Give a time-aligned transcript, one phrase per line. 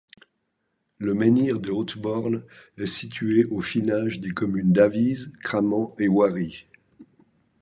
[0.97, 2.41] Le menhir de Haute-Borne
[2.79, 6.65] est situé au finage des communes d'Avize, Cramant et Oiry.